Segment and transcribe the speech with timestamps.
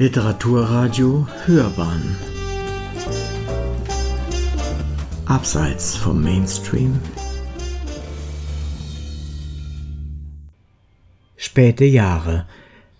[0.00, 2.16] Literaturradio Hörbahn.
[5.26, 7.00] Abseits vom Mainstream.
[11.36, 12.46] Späte Jahre.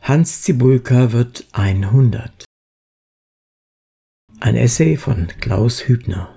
[0.00, 2.44] Hans Zibulka wird 100
[4.40, 6.34] Ein Essay von Klaus Hübner.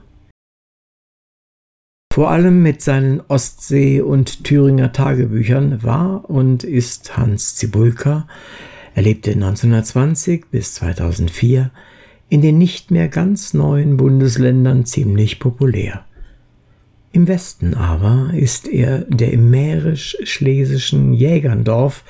[2.14, 8.28] Vor allem mit seinen Ostsee- und Thüringer Tagebüchern war und ist Hans Zibulka
[8.94, 11.72] er lebte 1920 bis 2004
[12.30, 16.06] in den nicht mehr ganz neuen Bundesländern ziemlich populär.
[17.14, 22.06] Im Westen aber ist er der im mährisch-schlesischen Jägerndorf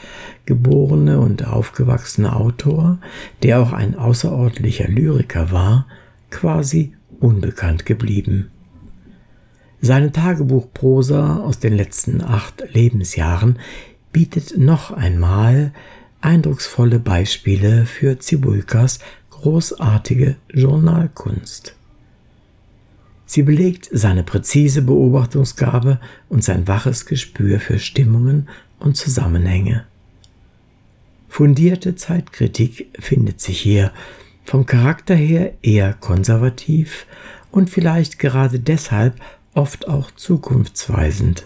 [0.45, 3.00] geborene und aufgewachsene Autor,
[3.41, 5.88] der auch ein außerordentlicher Lyriker war,
[6.30, 8.52] quasi unbekannt geblieben.
[9.81, 13.58] Seine Tagebuchprosa aus den letzten acht Lebensjahren
[14.11, 15.73] bietet noch einmal
[16.21, 21.75] eindrucksvolle Beispiele für Zibulkas großartige Journalkunst.
[23.25, 25.99] Sie belegt seine präzise Beobachtungsgabe
[26.30, 28.49] und sein waches Gespür für Stimmungen
[28.80, 29.86] und Zusammenhänge.
[31.30, 33.92] Fundierte Zeitkritik findet sich hier,
[34.44, 37.05] vom Charakter her eher konservativ
[37.52, 39.16] und vielleicht gerade deshalb
[39.53, 41.45] oft auch zukunftsweisend.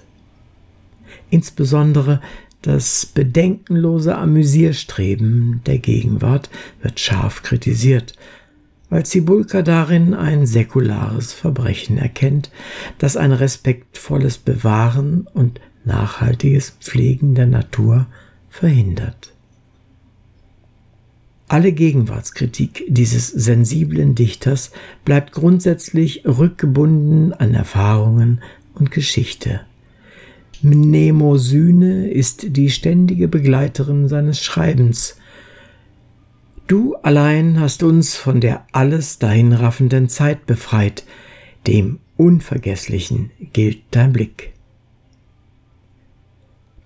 [1.30, 2.20] Insbesondere
[2.66, 6.50] das bedenkenlose Amüsierstreben der Gegenwart
[6.82, 8.14] wird scharf kritisiert,
[8.90, 12.50] weil Zibulka darin ein säkulares Verbrechen erkennt,
[12.98, 18.08] das ein respektvolles Bewahren und nachhaltiges Pflegen der Natur
[18.50, 19.34] verhindert.
[21.48, 24.72] Alle Gegenwartskritik dieses sensiblen Dichters
[25.04, 28.42] bleibt grundsätzlich rückgebunden an Erfahrungen
[28.74, 29.62] und Geschichte.
[30.64, 35.18] Mnemosyne ist die ständige Begleiterin seines Schreibens.
[36.68, 41.04] Du allein hast uns von der alles dahinraffenden Zeit befreit,
[41.68, 44.54] dem Unvergesslichen gilt dein Blick.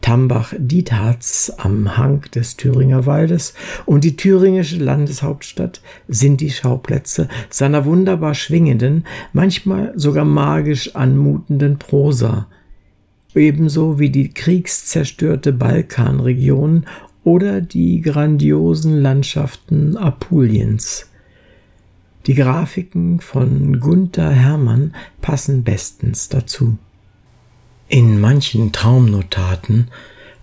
[0.02, 3.54] Tambach-Dietharz am Hang des Thüringer Waldes
[3.86, 12.48] und die thüringische Landeshauptstadt sind die Schauplätze seiner wunderbar schwingenden, manchmal sogar magisch anmutenden Prosa,
[13.36, 16.86] ebenso wie die kriegszerstörte Balkanregion
[17.24, 21.08] oder die grandiosen Landschaften Apuliens.
[22.26, 26.78] Die Grafiken von Gunther Hermann passen bestens dazu.
[27.88, 29.90] In manchen Traumnotaten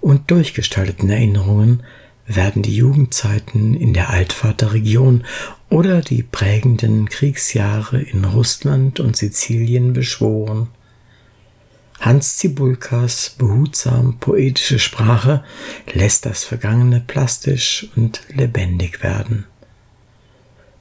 [0.00, 1.82] und durchgestalteten Erinnerungen
[2.26, 5.24] werden die Jugendzeiten in der Altvaterregion
[5.70, 10.68] oder die prägenden Kriegsjahre in Russland und Sizilien beschworen.
[12.00, 15.44] Hans Zibulkas behutsam poetische Sprache
[15.92, 19.46] lässt das Vergangene plastisch und lebendig werden.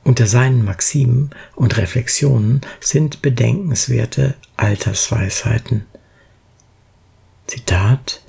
[0.03, 5.85] Unter seinen Maximen und Reflexionen sind bedenkenswerte Altersweisheiten.
[7.47, 8.21] Zitat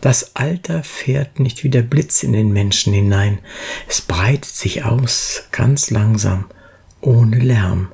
[0.00, 3.38] Das Alter fährt nicht wie der Blitz in den Menschen hinein,
[3.88, 6.46] es breitet sich aus, ganz langsam,
[7.00, 7.92] ohne Lärm.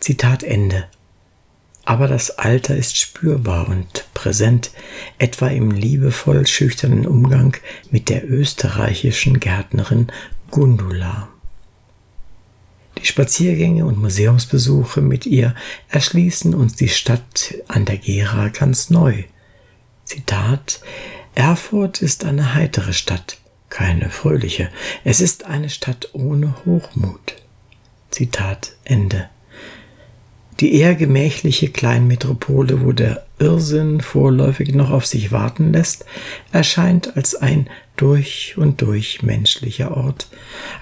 [0.00, 0.88] Zitat Ende
[1.84, 4.70] aber das Alter ist spürbar und präsent,
[5.18, 7.56] etwa im liebevoll schüchternen Umgang
[7.90, 10.08] mit der österreichischen Gärtnerin
[10.50, 11.28] Gundula.
[12.98, 15.56] Die Spaziergänge und Museumsbesuche mit ihr
[15.88, 19.24] erschließen uns die Stadt an der Gera ganz neu.
[20.04, 20.80] Zitat
[21.34, 23.38] Erfurt ist eine heitere Stadt,
[23.70, 24.68] keine fröhliche.
[25.02, 27.36] Es ist eine Stadt ohne Hochmut.
[28.10, 29.30] Zitat Ende.
[30.62, 36.04] Die eher gemächliche Kleinmetropole, wo der Irrsinn vorläufig noch auf sich warten lässt,
[36.52, 40.28] erscheint als ein durch und durch menschlicher Ort,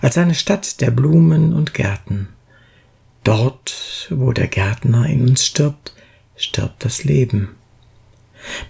[0.02, 2.28] als eine Stadt der Blumen und Gärten.
[3.24, 5.94] Dort, wo der Gärtner in uns stirbt,
[6.36, 7.56] stirbt das Leben.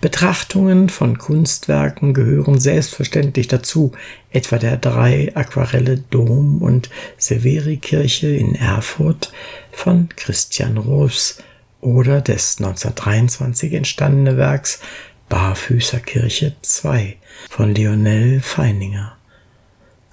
[0.00, 3.92] Betrachtungen von Kunstwerken gehören selbstverständlich dazu,
[4.30, 9.32] etwa der drei Aquarelle Dom und Severikirche in Erfurt
[9.72, 11.38] von Christian Roos
[11.80, 14.80] oder des 1923 entstandene Werks
[15.28, 17.16] Barfüßerkirche 2
[17.48, 19.16] von Lionel Feininger.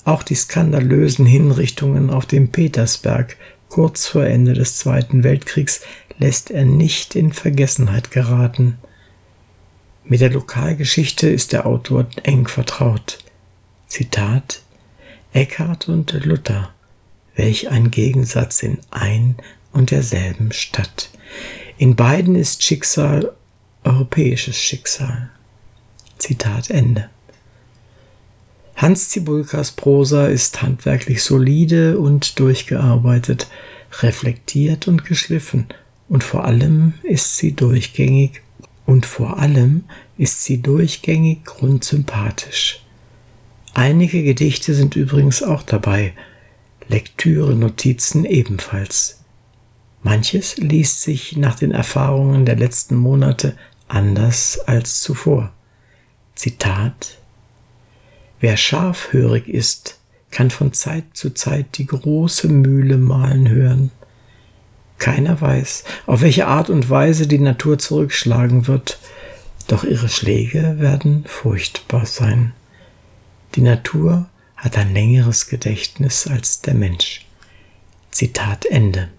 [0.06, 3.36] Auch die skandalösen Hinrichtungen auf dem Petersberg
[3.68, 5.82] kurz vor Ende des Zweiten Weltkriegs
[6.18, 8.78] lässt er nicht in Vergessenheit geraten.
[10.10, 13.18] Mit der Lokalgeschichte ist der Autor eng vertraut.
[13.88, 14.62] Zitat
[15.34, 16.74] Eckhart und Luther,
[17.36, 19.36] welch ein Gegensatz in ein
[19.74, 21.10] und derselben Stadt.
[21.78, 23.34] In beiden ist Schicksal
[23.84, 25.30] europäisches Schicksal.
[26.18, 27.10] Zitat Ende.
[28.78, 33.48] Hans Zibulkas Prosa ist handwerklich solide und durchgearbeitet,
[34.02, 35.68] reflektiert und geschliffen,
[36.08, 38.42] und vor allem ist sie durchgängig
[38.88, 39.84] und vor allem
[40.18, 42.84] ist sie durchgängig grundsympathisch.
[43.76, 46.14] Einige Gedichte sind übrigens auch dabei,
[46.88, 49.24] Lektüre-Notizen ebenfalls.
[50.02, 53.58] Manches liest sich nach den Erfahrungen der letzten Monate
[53.90, 55.52] anders als zuvor.
[56.34, 57.18] Zitat
[58.40, 60.00] Wer scharfhörig ist,
[60.32, 63.92] kann von Zeit zu Zeit die große Mühle mahlen hören.
[64.98, 69.00] Keiner weiß, auf welche Art und Weise die Natur zurückschlagen wird,
[69.68, 72.54] doch ihre Schläge werden furchtbar sein.
[73.56, 77.26] Die Natur hat ein längeres Gedächtnis als der Mensch.
[78.12, 79.10] Zitat Ende.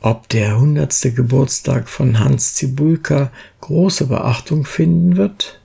[0.00, 5.60] Ob der hundertste Geburtstag von Hans Zibulka große Beachtung finden wird,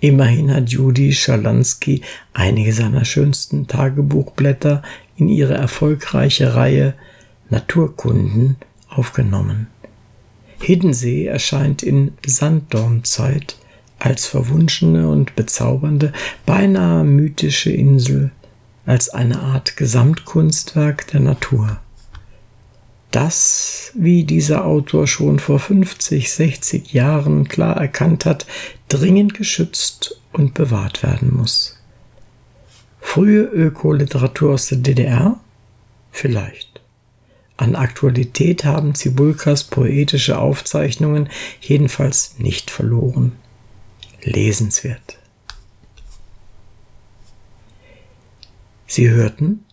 [0.00, 2.00] Immerhin hat Judy Schalansky
[2.32, 4.82] einige seiner schönsten Tagebuchblätter
[5.16, 6.94] in ihre erfolgreiche Reihe
[7.50, 8.56] Naturkunden
[8.88, 9.66] aufgenommen.
[10.60, 13.56] Hiddensee erscheint in Sanddornzeit
[13.98, 16.12] als verwunschene und bezaubernde,
[16.46, 18.30] beinahe mythische Insel,
[18.86, 21.80] als eine Art Gesamtkunstwerk der Natur
[23.10, 28.46] das, wie dieser Autor schon vor 50, 60 Jahren klar erkannt hat,
[28.88, 31.76] dringend geschützt und bewahrt werden muss.
[33.00, 35.40] Frühe Ökoliteratur aus der DDR?
[36.12, 36.79] Vielleicht.
[37.60, 41.28] An Aktualität haben Zibulkas poetische Aufzeichnungen
[41.60, 43.32] jedenfalls nicht verloren.
[44.22, 45.18] Lesenswert.
[48.86, 49.66] Sie hörten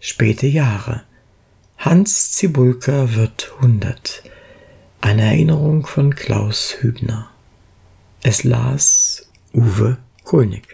[0.00, 1.02] späte Jahre
[1.76, 4.22] Hans Zibulka wird 100.
[5.02, 7.28] Eine Erinnerung von Klaus Hübner.
[8.22, 10.73] Es las Uwe Kulnig.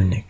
[0.00, 0.29] wspólnych.